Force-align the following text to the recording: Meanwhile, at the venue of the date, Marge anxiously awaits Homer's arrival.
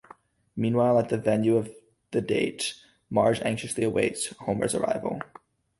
Meanwhile, 0.55 0.97
at 0.97 1.09
the 1.09 1.17
venue 1.19 1.57
of 1.57 1.69
the 2.09 2.21
date, 2.21 2.73
Marge 3.11 3.39
anxiously 3.41 3.83
awaits 3.83 4.35
Homer's 4.37 4.73
arrival. 4.73 5.21